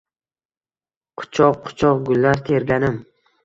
Quchoq-quchoq 1.21 2.03
gullar 2.11 2.43
terganim 2.49 3.01